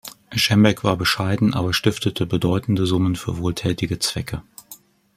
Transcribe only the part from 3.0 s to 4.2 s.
für wohltätige